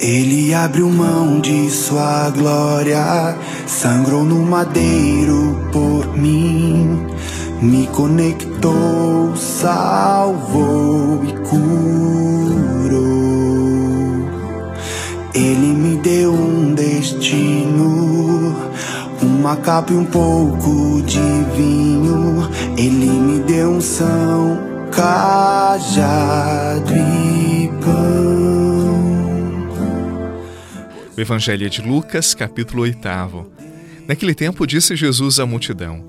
[0.00, 3.36] Ele abriu mão de sua glória,
[3.66, 7.06] sangrou no madeiro por mim,
[7.60, 13.10] me conectou, salvou e curou.
[15.34, 18.56] Ele me deu um destino,
[19.20, 21.20] uma capa e um pouco de
[21.54, 22.48] vinho.
[22.74, 24.58] Ele me deu um são,
[24.90, 28.29] cajado e pão.
[31.20, 32.98] Evangelho de Lucas, capítulo 8.
[34.08, 36.02] Naquele tempo disse Jesus à multidão: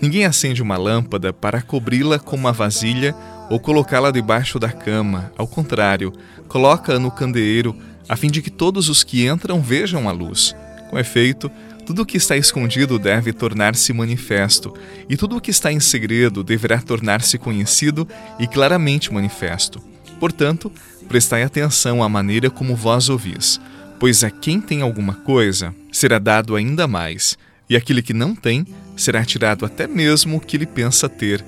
[0.00, 3.12] Ninguém acende uma lâmpada para cobri-la com uma vasilha
[3.50, 5.32] ou colocá-la debaixo da cama.
[5.36, 6.12] Ao contrário,
[6.46, 7.76] coloca-a no candeeiro,
[8.08, 10.54] a fim de que todos os que entram vejam a luz.
[10.88, 11.50] Com efeito,
[11.84, 14.72] tudo o que está escondido deve tornar-se manifesto,
[15.08, 18.06] e tudo o que está em segredo deverá tornar-se conhecido
[18.38, 19.82] e claramente manifesto.
[20.20, 20.70] Portanto,
[21.08, 23.60] prestai atenção à maneira como vós ouvis
[24.02, 27.38] Pois a quem tem alguma coisa será dado ainda mais,
[27.70, 31.40] e aquele que não tem será tirado até mesmo o que ele pensa ter.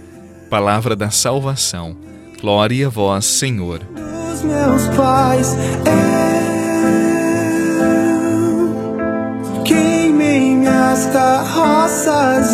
[0.48, 1.96] Palavra da salvação.
[2.40, 3.80] Glória a vós, Senhor.
[4.32, 5.48] Os meus pais,
[9.56, 12.53] eu queimei minhas carroças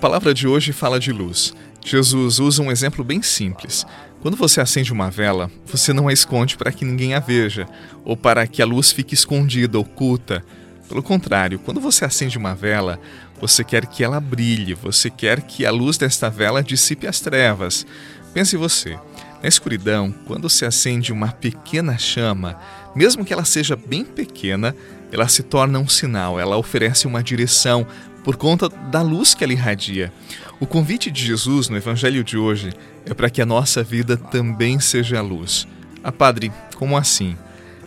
[0.00, 1.52] palavra de hoje fala de luz.
[1.84, 3.84] Jesus usa um exemplo bem simples.
[4.22, 7.68] Quando você acende uma vela, você não a esconde para que ninguém a veja
[8.02, 10.42] ou para que a luz fique escondida, oculta.
[10.88, 12.98] Pelo contrário, quando você acende uma vela,
[13.38, 17.86] você quer que ela brilhe, você quer que a luz desta vela dissipe as trevas.
[18.32, 18.98] Pense você,
[19.42, 22.58] na escuridão, quando se acende uma pequena chama,
[22.94, 24.74] mesmo que ela seja bem pequena,
[25.12, 27.86] ela se torna um sinal, ela oferece uma direção
[28.24, 30.12] por conta da luz que ela irradia.
[30.58, 32.72] O convite de Jesus no Evangelho de hoje
[33.06, 35.66] é para que a nossa vida também seja a luz.
[36.04, 37.36] Ah, Padre, como assim?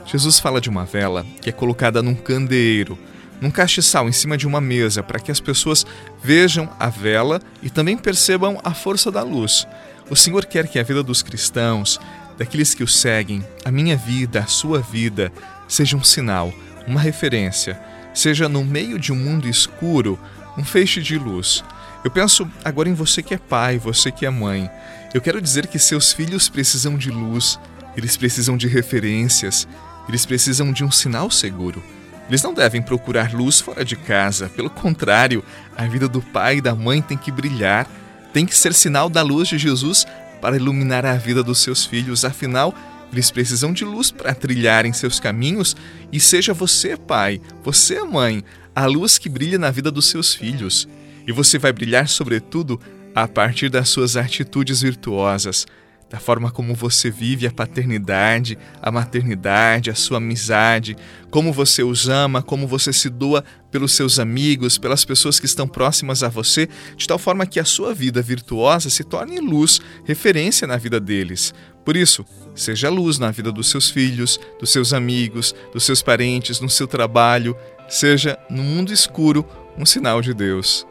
[0.05, 2.97] Jesus fala de uma vela que é colocada num candeeiro,
[3.39, 5.85] num castiçal em cima de uma mesa, para que as pessoas
[6.23, 9.67] vejam a vela e também percebam a força da luz.
[10.09, 11.99] O Senhor quer que a vida dos cristãos,
[12.37, 15.31] daqueles que o seguem, a minha vida, a sua vida,
[15.67, 16.53] seja um sinal,
[16.87, 17.79] uma referência,
[18.13, 20.19] seja no meio de um mundo escuro,
[20.57, 21.63] um feixe de luz.
[22.03, 24.69] Eu penso agora em você que é pai, você que é mãe.
[25.13, 27.59] Eu quero dizer que seus filhos precisam de luz,
[27.95, 29.67] eles precisam de referências,
[30.07, 31.81] eles precisam de um sinal seguro.
[32.27, 35.43] Eles não devem procurar luz fora de casa, pelo contrário,
[35.75, 37.87] a vida do pai e da mãe tem que brilhar,
[38.33, 40.05] tem que ser sinal da luz de Jesus
[40.41, 42.25] para iluminar a vida dos seus filhos.
[42.25, 42.73] Afinal,
[43.13, 45.75] eles precisam de luz para trilharem seus caminhos
[46.11, 48.43] e seja você, pai, você, mãe,
[48.75, 50.87] a luz que brilha na vida dos seus filhos.
[51.27, 52.79] E você vai brilhar, sobretudo,
[53.13, 55.67] a partir das suas atitudes virtuosas,
[56.13, 60.95] da forma como você vive a paternidade, a maternidade, a sua amizade,
[61.31, 65.67] como você os ama, como você se doa pelos seus amigos, pelas pessoas que estão
[65.67, 70.67] próximas a você, de tal forma que a sua vida virtuosa se torne luz, referência
[70.67, 71.51] na vida deles.
[71.83, 76.59] Por isso, seja luz na vida dos seus filhos, dos seus amigos, dos seus parentes,
[76.59, 77.57] no seu trabalho,
[77.89, 79.43] seja no mundo escuro
[79.75, 80.85] um sinal de Deus.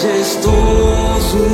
[0.00, 1.44] Majestoso,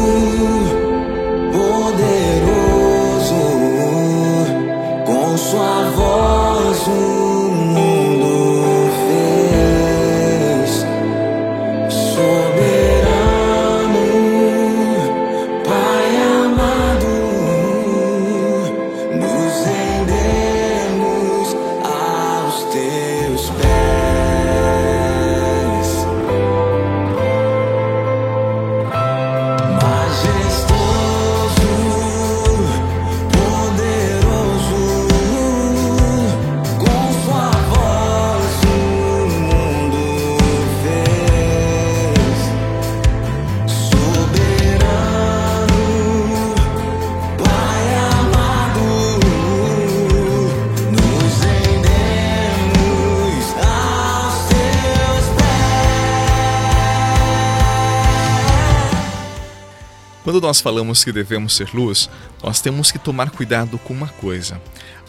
[60.27, 62.11] Quando nós falamos que devemos ser luz,
[62.43, 64.61] nós temos que tomar cuidado com uma coisa.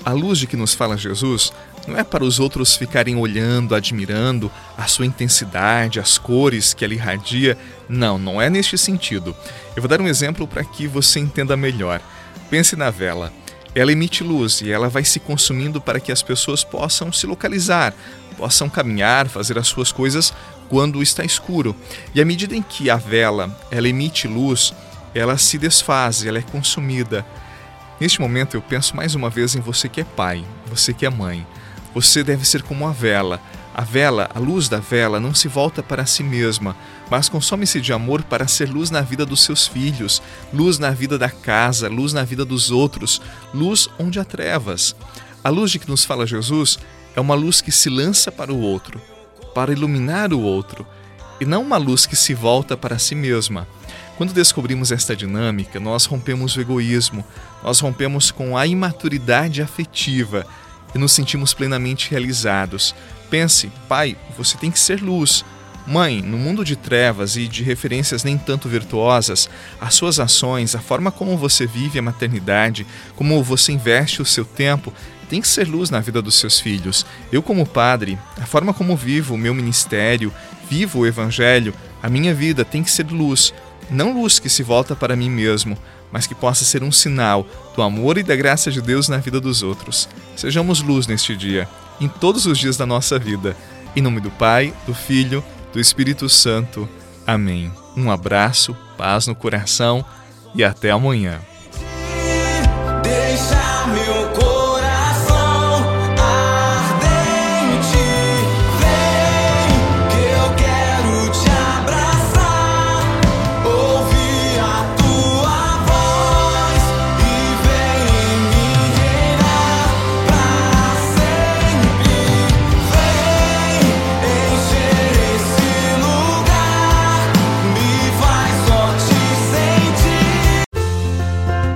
[0.05, 1.51] A luz de que nos fala Jesus
[1.87, 6.93] não é para os outros ficarem olhando, admirando a sua intensidade, as cores que ela
[6.93, 7.57] irradia.
[7.89, 9.35] Não, não é neste sentido.
[9.75, 11.99] Eu vou dar um exemplo para que você entenda melhor.
[12.51, 13.33] Pense na vela.
[13.73, 17.91] Ela emite luz e ela vai se consumindo para que as pessoas possam se localizar,
[18.37, 20.31] possam caminhar, fazer as suas coisas
[20.69, 21.75] quando está escuro.
[22.13, 24.73] E à medida em que a vela ela emite luz,
[25.13, 27.25] ela se desfaz, ela é consumida.
[27.99, 31.09] Neste momento eu penso mais uma vez em você que é pai, você que é
[31.09, 31.45] mãe.
[31.93, 33.41] Você deve ser como a vela.
[33.73, 36.75] A vela, a luz da vela, não se volta para si mesma,
[37.11, 40.21] mas consome-se de amor para ser luz na vida dos seus filhos,
[40.51, 43.21] luz na vida da casa, luz na vida dos outros,
[43.53, 44.95] luz onde há trevas.
[45.43, 46.79] A luz de que nos fala Jesus
[47.15, 48.99] é uma luz que se lança para o outro,
[49.53, 50.85] para iluminar o outro,
[51.39, 53.67] e não uma luz que se volta para si mesma.
[54.17, 57.23] Quando descobrimos esta dinâmica, nós rompemos o egoísmo,
[57.63, 60.43] nós rompemos com a imaturidade afetiva
[60.95, 62.95] e nos sentimos plenamente realizados.
[63.29, 65.45] Pense, pai, você tem que ser luz.
[65.85, 69.47] Mãe, no mundo de trevas e de referências nem tanto virtuosas,
[69.79, 74.43] as suas ações, a forma como você vive a maternidade, como você investe o seu
[74.43, 74.91] tempo,
[75.29, 77.05] tem que ser luz na vida dos seus filhos.
[77.31, 80.33] Eu, como padre, a forma como vivo o meu ministério,
[80.69, 83.53] vivo o Evangelho, a minha vida tem que ser luz
[83.89, 85.77] não luz que se volta para mim mesmo,
[86.11, 87.45] mas que possa ser um sinal
[87.75, 90.07] do amor e da graça de Deus na vida dos outros.
[90.35, 91.67] Sejamos luz neste dia,
[91.99, 93.55] em todos os dias da nossa vida.
[93.95, 95.43] Em nome do Pai, do Filho,
[95.73, 96.87] do Espírito Santo.
[97.25, 97.71] Amém.
[97.95, 100.05] Um abraço, paz no coração
[100.53, 101.39] e até amanhã.